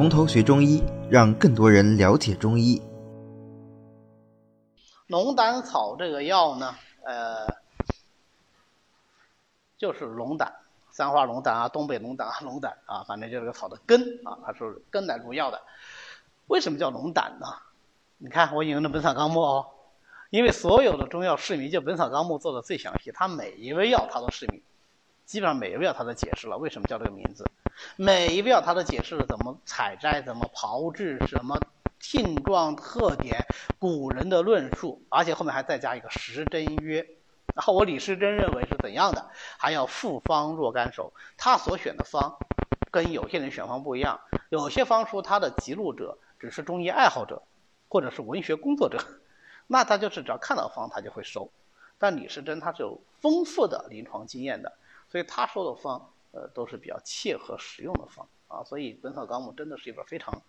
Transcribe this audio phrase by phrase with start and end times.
[0.00, 2.80] 从头学中医，让更多人了解中医。
[5.08, 6.74] 龙胆草这个药呢，
[7.04, 7.46] 呃，
[9.76, 10.54] 就是龙胆，
[10.90, 15.60] 三花龙胆啊，东北龙胆啊，龙胆啊，反正就是个草的根啊，它是根来入药的。
[16.46, 17.46] 为什么叫龙胆呢？
[18.16, 19.66] 你看我引用的《本草纲目》哦，
[20.30, 24.62] 因为所有的中药释名，就《本草纲目》做的最详细，它每一味药它都释名，
[25.30, 27.48] 基本上每一味药它都解释了为什么叫这个名字，
[27.94, 31.56] 每一味药它都解释了怎么采摘、怎么炮制、什么。
[32.00, 33.46] 性状特点，
[33.78, 37.06] 古人的论述，而且后面还再加一个时针约。
[37.54, 39.30] 然后我李时珍认为是怎样的？
[39.56, 41.12] 还要复方若干首。
[41.36, 42.36] 他所选的方，
[42.90, 44.18] 跟有些人选方不一样。
[44.48, 47.44] 有些方书他的记录者只是中医爱好者，
[47.88, 48.98] 或者是文学工作者，
[49.68, 51.52] 那他就是只要看到方他就会收。
[51.98, 54.72] 但李时珍他是有丰富的临床经验的，
[55.10, 58.62] 所以他说的方，呃，都是比较切合实用的方啊。
[58.64, 60.42] 所以《本草纲目》真的是一本非常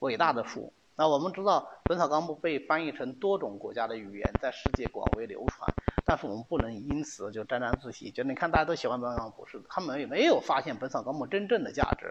[0.00, 0.72] 伟大的书。
[0.96, 5.66] 那我们知道，《本草纲目》被翻译成多种国家的语言，在世界广为流传。
[6.04, 12.06] 但是我们不能因此就沾沾自喜，觉得你看大家都喜欢《本草纲目》，不是他们也没有发现《本草纲目》真正的价值。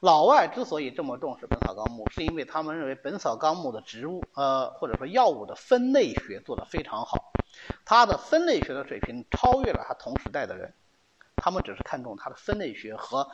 [0.00, 7.32] 老外之所以这么重视《本草纲目》，是因为他们认为《本草纲目》的植物，呃，或者说药物的分类学做得非常好，
[7.84, 10.72] 它的分类学的水平超越了他同时代的人。
[11.48, 13.26] 他们只是看重它的分类学和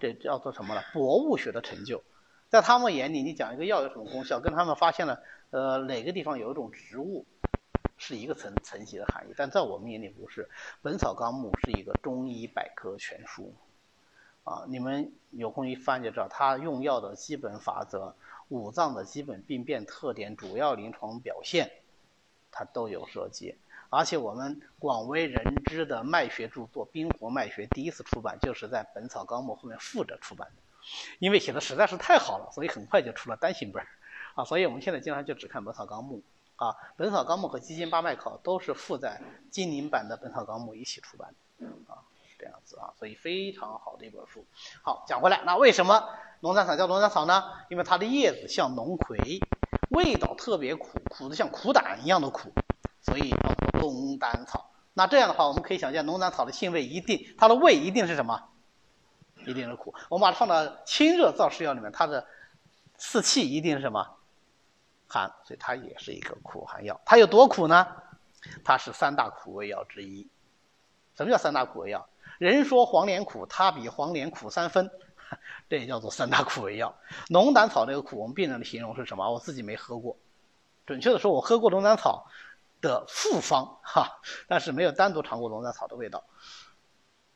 [0.00, 0.82] 这叫做什么呢？
[0.92, 2.02] 博物学的成就。
[2.48, 7.24] 在他们眼里，你讲一个药有什么功效，跟他们发现了呃哪个地方有一种植物，
[7.96, 9.34] 是一个层层级的含义。
[9.36, 10.42] 但在我们眼里不是，
[10.82, 13.54] 《本草纲目》是一个中医百科全书，
[14.42, 18.16] 啊，你们有空一翻就知道，它用药的基本法则、
[18.48, 21.70] 五脏的基本病变特点、主要临床表现，
[22.50, 23.54] 它都有涉及。
[23.90, 30.62] 而且我们广为人知的脉学著作《冰火脉学》第一次出版就是在《本草纲目》后面附着出版的。
[31.18, 33.88] 因为写的实在是太好了，所以很快就出了单行本儿，
[34.34, 36.22] 啊，所以我们现在经常就只看《本草纲目》，
[36.64, 39.20] 啊，《本草纲目》和《鸡精八脉考》都是附在
[39.50, 42.00] 金陵版的《本草纲目》一起出版的，啊，
[42.38, 44.44] 这样子啊，所以非常好的一本书。
[44.82, 46.08] 好，讲回来，那为什么
[46.40, 47.44] 龙胆草叫龙胆草呢？
[47.68, 49.18] 因为它的叶子像龙葵，
[49.90, 52.50] 味道特别苦，苦的像苦胆一样的苦，
[53.02, 53.30] 所以
[53.80, 54.70] 龙胆草。
[54.92, 58.48] 那这样的话，我们可以想象，龙胆草的性味一定，它的味一定是什么？
[59.46, 62.26] 一定是苦，我们把它放到清热燥湿药里面，它的
[62.98, 64.06] 四气一定是什么
[65.08, 67.00] 寒，所以它也是一个苦寒药。
[67.06, 67.86] 它有多苦呢？
[68.64, 70.28] 它是三大苦味药之一。
[71.16, 72.06] 什么叫三大苦味药？
[72.38, 74.90] 人说黄连苦，它比黄连苦三分，
[75.70, 76.94] 这也叫做三大苦味药。
[77.28, 79.30] 龙胆草这个苦，我们病人的形容是什么？
[79.30, 80.18] 我自己没喝过，
[80.84, 82.26] 准确的说，我喝过龙胆草
[82.80, 86.24] 的复方，哈，但是没有单独尝过龙胆草的味道。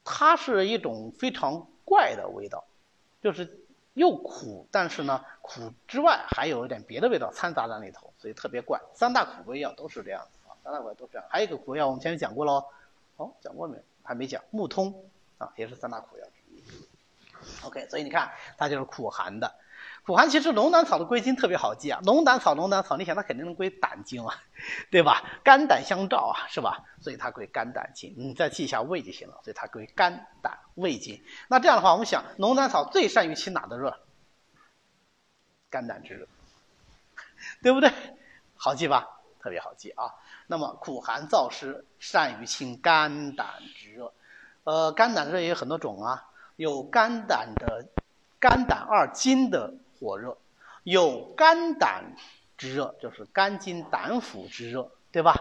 [0.04, 1.66] 它是一种非常。
[1.86, 2.64] 怪的味道，
[3.20, 3.60] 就是
[3.92, 8.80] 又苦，但是呢，苦之外还有一点别的味道掺杂在里头，所以特别怪。
[8.94, 11.28] 三大苦味药都是这样子啊，三大苦味都是这样。
[11.28, 12.64] 还有一个苦味药，我们前面讲过喽，
[13.16, 13.76] 哦，讲过没？
[14.02, 15.04] 还没讲，木通
[15.36, 16.26] 啊，也是三大苦药。
[17.64, 19.54] OK，所以你看，它就是苦寒的。
[20.04, 24.36] 苦寒其实龙胆草的归经特别好记啊，龙胆草，龙胆草，你想它肯定能归胆经啊，
[24.90, 25.22] 对吧？
[25.42, 26.84] 肝胆相照啊，是吧？
[27.00, 29.40] 所以它归肝胆经，你再记一下胃就行了。
[29.42, 31.22] 所以它归肝胆胃经。
[31.48, 33.98] 那这样的话，我们想，龙胆草最善于清哪的热？
[35.70, 36.26] 肝胆之热，
[37.62, 37.90] 对不对？
[38.56, 39.08] 好记吧？
[39.40, 40.12] 特别好记啊。
[40.46, 44.12] 那么苦寒燥湿，善于清肝胆之热。
[44.64, 47.86] 呃，肝胆热也有很多种啊，有肝胆的
[48.38, 49.72] 肝胆二经的。
[50.04, 50.36] 火热，
[50.82, 52.14] 有肝胆
[52.58, 55.34] 之热，就是肝经胆腑之热，对吧？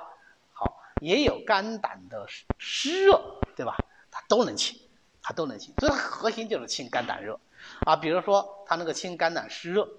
[0.54, 2.26] 好，也有肝胆的
[2.58, 3.76] 湿热，对吧？
[4.10, 4.80] 它都能清，
[5.22, 7.38] 它都能清，所以它核心就是清肝胆热
[7.86, 7.96] 啊。
[7.96, 9.90] 比如说它那个清肝胆湿热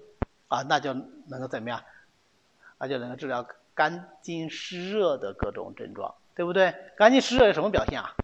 [0.47, 1.83] 啊，那就能够怎么样？
[2.79, 6.73] 那就能够治疗肝经湿热的各种症状，对不对？
[6.97, 8.15] 肝经湿热有什么表现啊？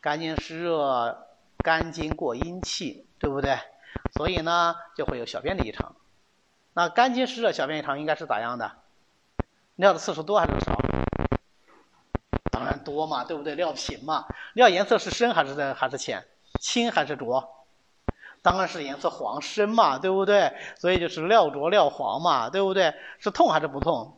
[0.00, 1.26] 肝经湿热，
[1.58, 3.58] 肝经过阴气，对不对？
[4.14, 5.94] 所以呢，就会有小便的异常。
[6.74, 8.72] 那肝经湿热，小便异常应该是咋样的？
[9.76, 10.76] 尿的次数多还是少？
[12.50, 13.54] 当然多嘛，对不对？
[13.54, 14.26] 尿频嘛。
[14.54, 16.24] 尿颜色是深还是在还是浅？
[16.60, 17.48] 清还是浊？
[18.42, 20.54] 当然是颜色黄深嘛，对不对？
[20.76, 22.94] 所以就是尿浊尿黄嘛，对不对？
[23.18, 24.16] 是痛还是不痛？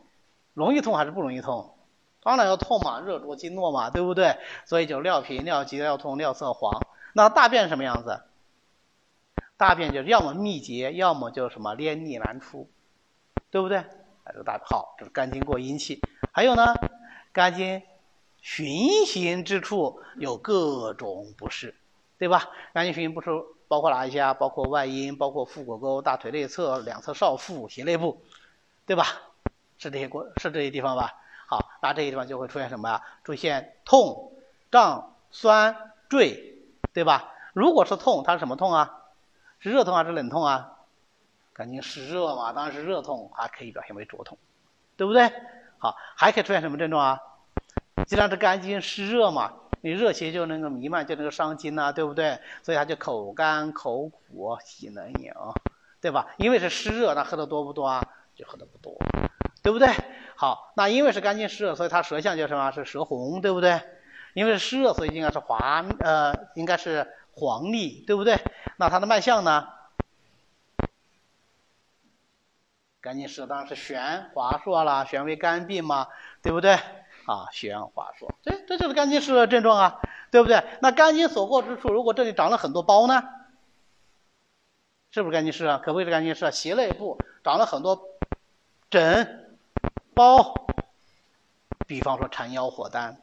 [0.53, 1.75] 容易痛还是不容易痛？
[2.23, 4.37] 当然要痛嘛，热浊经络嘛，对不对？
[4.65, 6.81] 所以就尿频、尿急、尿痛、尿色黄。
[7.13, 8.21] 那大便什么样子？
[9.61, 12.67] 大便就是要么秘结，要么就什么黏腻难出，
[13.51, 13.85] 对不对？
[14.25, 16.01] 这个大好，这是肝经过阴气。
[16.31, 16.75] 还有呢，
[17.31, 17.79] 肝经
[18.41, 21.75] 循行之处有各种不适，
[22.17, 22.49] 对吧？
[22.73, 24.33] 肝经循行不出包括哪一些啊？
[24.33, 28.19] 包括外阴，包括腹股沟、大腿内侧、两侧少腹、胁肋部，
[28.87, 29.05] 对吧？
[29.77, 31.13] 是这些过是这些地方吧？
[31.45, 33.03] 好，那这些地方就会出现什么呀？
[33.23, 34.33] 出现痛、
[34.71, 36.55] 胀、酸、坠，
[36.93, 37.31] 对吧？
[37.53, 38.97] 如果是痛，它是什么痛啊？
[39.61, 40.73] 是热痛还是冷痛啊？
[41.53, 44.37] 肝经湿热嘛，当然是热痛，还可以表现为灼痛，
[44.97, 45.31] 对不对？
[45.77, 47.19] 好，还可以出现什么症状啊？
[48.07, 52.39] 既然是肝经湿热嘛，你热邪就能够弥漫，就能够伤津呐，对不对？
[52.63, 55.31] 所以它就口干、口苦、喜能饮，
[56.01, 56.27] 对吧？
[56.37, 58.01] 因为是湿热，那喝的多不多啊？
[58.33, 58.97] 就喝的不多，
[59.61, 59.87] 对不对？
[60.35, 62.71] 好，那因为是肝经湿热，所以它舌象就什么？
[62.71, 63.79] 是舌红，对不对？
[64.33, 68.39] 因为是湿热，所以应该是滑，呃，应该是黄腻，对不对？
[68.77, 69.67] 那它的脉象呢？
[73.01, 76.07] 肝经湿热当然是弦滑数啦，弦为肝病嘛，
[76.41, 76.73] 对不对？
[77.25, 80.01] 啊，弦滑数，这这就是肝经湿热症状啊，
[80.31, 80.63] 对不对？
[80.81, 83.23] 那肝经所过之处，如果这里长了很多包呢？
[85.11, 85.77] 是不是肝经湿热？
[85.79, 86.51] 可不可以是肝经湿热？
[86.51, 88.07] 胁肋部长了很多
[88.89, 89.37] 疹。
[90.13, 90.53] 包，
[91.87, 93.17] 比方说缠腰火丹，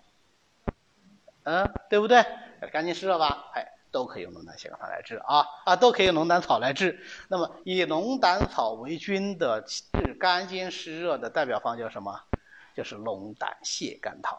[1.49, 2.23] 嗯，对不对？
[2.71, 7.03] 肝经湿热吧，哎，都可以用龙胆泻肝汤来治啊啊，都可以用龙胆草来治。
[7.29, 12.21] 那么以龙胆草为君的治肝经湿热的代表方叫什么？
[12.77, 14.37] 就是龙胆泻肝汤，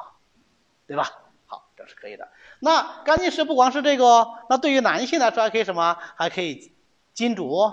[0.86, 1.10] 对吧？
[1.48, 2.30] 好，这是可以的。
[2.60, 5.98] 那肝经湿不光是这个，那对于男性来说还可以什么？
[6.16, 6.76] 还可以
[7.16, 7.72] 金主，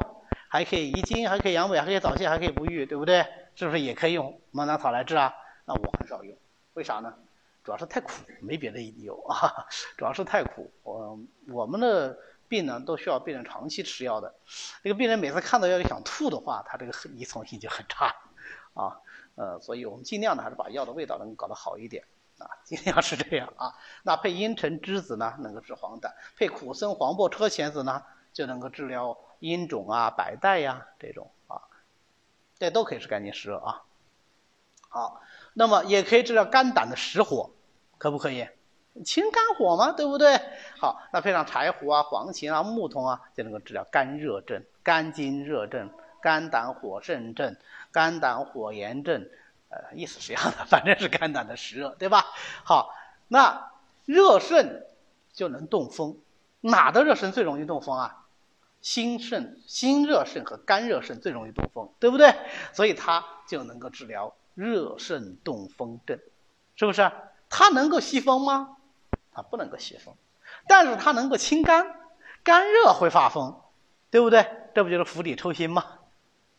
[0.49, 3.27] 还可以遗精，还可以阳痿，还可以早泄，还可以不育，对不对？
[3.55, 5.35] 是不是也可以用龙胆草来治啊？
[5.67, 6.35] 那我很少用，
[6.73, 7.12] 为啥呢？
[7.67, 9.67] 主要是太苦，没别的理由啊。
[9.99, 10.71] 主要是太苦。
[10.85, 11.19] 我
[11.49, 12.17] 我们的
[12.47, 14.33] 病人都需要病人长期吃药的。
[14.85, 18.15] 这个病人每次看到药就想吐的话，他这个依从性就很差
[18.75, 19.01] 啊。
[19.35, 22.05] 呃，所以我们尽量呢还是把药的味道能搞得好一点
[22.39, 23.75] 啊，尽量是这样啊。
[24.05, 31.63] 那配茵陈栀子呢，能够治黄疸；配苦参、黄柏、车前子呢，就能够治疗阴肿啊、白带呀这种啊。
[32.61, 33.83] 这都可以是肝经湿热啊。
[34.89, 35.21] 好，
[35.53, 37.51] 那么也可以治疗肝胆的实火，
[37.98, 38.46] 可不可以？
[39.04, 40.40] 清肝火嘛，对不对？
[40.81, 45.90] 好，那配上柴胡啊、黄芩啊、木通啊，就能够治疗肝热症、肝经热症、
[46.22, 47.56] 肝胆火盛症、
[47.93, 49.28] 肝胆火炎症，
[49.69, 52.25] 呃，意思是一样的， 反正是肝胆的实热，对吧？
[52.64, 52.94] 好，
[53.28, 53.70] 那
[54.06, 54.87] 热肾
[55.34, 56.16] 就能动风，
[56.62, 58.25] 哪的热肾最容易动风啊？
[58.81, 62.34] 心肾、心热肾和肝热肾最容易动风，对不对？
[62.72, 66.19] 所以它就能够治疗热肾动风症，
[66.76, 67.10] 是不是？
[67.48, 68.76] 它能够吸风吗？
[69.32, 70.14] 它不能够吸风，
[70.66, 71.94] 但是它能够清肝，
[72.43, 73.60] 肝热会发风，
[74.10, 74.46] 对不对？
[74.75, 75.84] 这不就是釜底抽薪吗？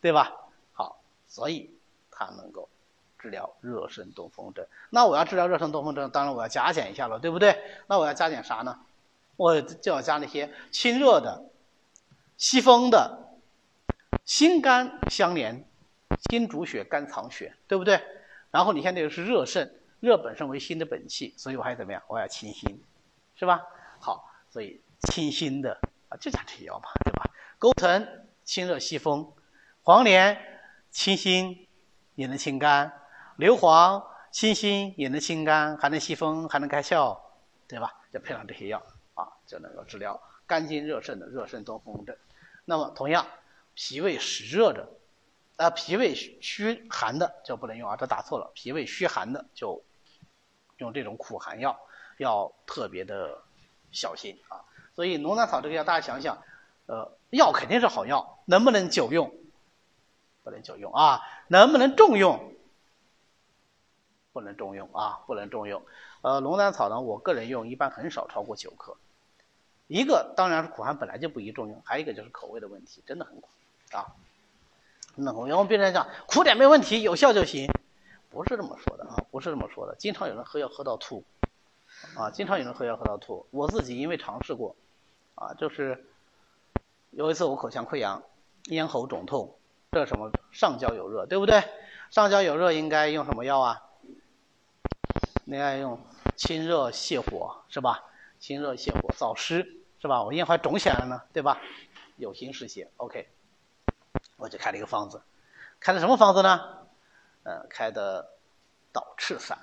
[0.00, 0.32] 对吧？
[0.72, 1.70] 好，所以
[2.10, 2.68] 它能够
[3.18, 4.66] 治疗热肾动风症。
[4.90, 7.60] 那我要治疗热肾动风症，当然我要加减一下了，对不对？
[7.86, 8.78] 那我要加减啥呢？
[9.36, 11.44] 我就要加那些清热的。
[12.36, 13.36] 西风的
[14.24, 15.68] 心肝相连，
[16.30, 18.00] 心主血，肝藏血，对不对？
[18.52, 22.02] 然后你看这个是热肾，热本身为心的本气，所以我还怎么样？
[22.08, 22.82] 我要清心，
[23.34, 23.64] 是吧？
[24.00, 24.80] 好，所以
[25.10, 27.30] 清心的啊，就讲这些药嘛，对吧？
[27.58, 28.06] 钩藤
[28.44, 29.32] 清热息风，
[29.82, 30.40] 黄连
[30.90, 31.66] 清心
[32.14, 32.92] 也能清肝，
[33.36, 37.18] 硫磺清心也能清肝，还能息风，还能开窍，
[37.66, 37.92] 对吧？
[38.12, 38.82] 就配上这些药
[39.14, 42.16] 啊，就能够治疗肝经热盛的热盛动风症。
[42.64, 43.26] 那么同样，
[43.74, 44.88] 脾胃实热的，
[45.58, 48.52] 啊，脾胃虚寒的就不能用啊，这打错了。
[48.54, 49.82] 脾胃虚寒的就
[50.76, 51.80] 用这种苦寒药，
[52.16, 53.42] 要特别的
[53.90, 54.62] 小心啊。
[54.94, 56.40] 所以龙胆草这个药，大家想想，
[56.86, 59.34] 呃，药肯定是好药，能不能久用？
[60.44, 61.20] 不能久用啊。
[61.48, 62.54] 能不能重用？
[64.32, 65.82] 不能重用啊，不能重用。
[66.22, 68.96] 呃，龙胆草呢，我个人用一般很少超过九克。
[69.88, 73.48] 一个当然是苦寒本来就不宜重用，还有一个就是口味的问题，真的很苦
[73.90, 74.14] 啊。
[75.20, 77.68] 那我们病人讲苦点没问题，有效就行，
[78.30, 79.94] 不是这么说的啊，不是这么说的。
[79.96, 81.24] 经常有人喝药喝到吐，
[82.14, 83.46] 啊，经常有人喝药喝到吐。
[83.50, 84.76] 我自己因为尝试过，
[85.34, 86.06] 啊，就是
[87.10, 88.22] 有一次我口腔溃疡、
[88.66, 89.56] 咽喉肿痛，
[89.90, 91.64] 这什么上焦有热，对不对？
[92.10, 93.82] 上焦有热应该用什么药啊？
[95.46, 96.00] 应该用
[96.36, 98.04] 清热泻火，是吧？
[98.38, 99.74] 清热泻火燥湿。
[100.00, 100.22] 是吧？
[100.22, 101.60] 我咽喉肿起来了呢，对吧？
[102.18, 103.28] 有形湿邪，OK，
[104.38, 105.20] 我就开了一个方子，
[105.78, 106.86] 开的什么方子呢？
[107.42, 108.30] 呃，开的
[108.90, 109.58] 导赤散，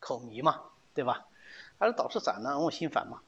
[0.00, 0.62] 口迷嘛，
[0.94, 1.26] 对吧？
[1.78, 2.58] 还是导赤散呢？
[2.58, 3.20] 我心烦嘛，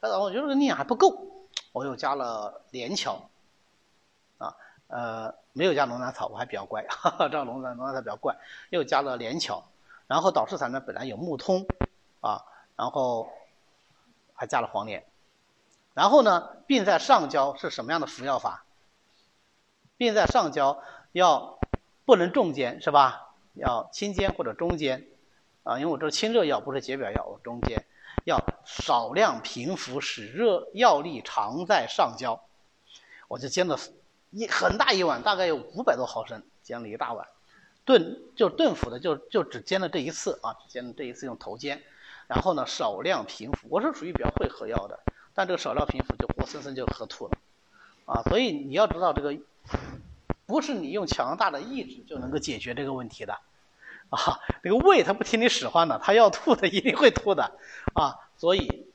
[0.00, 3.28] 哎，我觉得这个力量还不够，我又加了连翘，
[4.38, 4.54] 啊，
[4.86, 8.36] 呃，没有加龙胆草，我还比较乖，哈哈，这龙胆龙胆草比较怪，
[8.70, 9.64] 又加了连翘，
[10.06, 11.66] 然后导赤散呢本来有木通，
[12.20, 12.44] 啊，
[12.76, 13.28] 然后。
[14.40, 15.04] 还加了黄连，
[15.94, 18.64] 然后呢，病在上焦是什么样的服药法？
[19.98, 21.58] 病在上焦要
[22.06, 23.26] 不能重煎是吧？
[23.54, 25.04] 要轻煎或者中煎
[25.64, 27.84] 啊，因为我这清热药不是解表药，我中煎，
[28.24, 32.40] 要少量平服，使热药力常在上焦。
[33.26, 33.76] 我就煎了
[34.30, 37.26] 一很大一碗，大概有五百多毫升，煎了一大碗。
[37.84, 41.82] 炖就炖服的，就就只煎了这一次啊，只煎了这一次用头煎。
[42.28, 43.66] 然后呢，少量平服。
[43.70, 45.00] 我是属于比较会喝药的，
[45.34, 47.32] 但这个少量平服就活生生就喝吐了
[48.08, 48.22] 啊。
[48.24, 49.38] 所以你要知道这个，
[50.46, 53.34] 不是你用强大的意志就能够解决这个问题的
[54.10, 54.40] 啊。
[54.64, 57.58] 这个胃它不听你使唤的，它要吐的一定会吐的
[57.94, 58.16] 啊。
[58.36, 58.86] 所以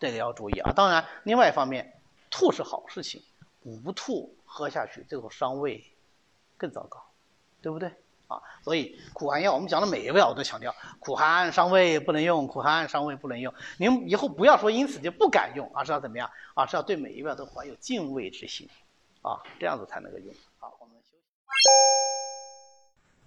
[0.00, 0.72] 这个要注意啊。
[0.74, 1.92] 当然，另外一方面，
[2.30, 3.22] 吐是好事情，
[3.84, 5.84] 不吐喝下去最后伤胃
[6.56, 7.04] 更糟糕，
[7.60, 7.92] 对不对？
[8.32, 13.52] 啊，所以苦寒药我们讲的每一味我都强调，苦寒伤胃不能用，苦寒伤胃不能用。
[13.76, 16.30] 您以后不要说因此就不敢用，而是要怎么样？
[16.54, 18.68] 而是要对每一味都怀有敬畏之心，
[19.20, 20.32] 啊，这样子才能够用。
[20.58, 21.22] 好，我们休息。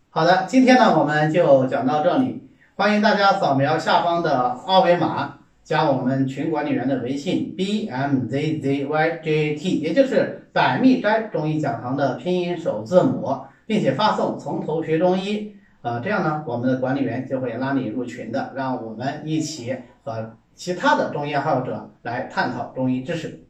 [0.10, 13.46] 好的，今天呢我们就讲到这里，欢迎大家扫描下方的二维码，加我们群管理员的微信 b m z z y j t，也就是百密斋中医讲堂的拼音首字母。
[13.66, 23.45] 并且发送“从头学中医”，呃，这样呢，我们的管理员就会拉你入群的，让我们一起和其他的中医爱好者来探讨中医知识。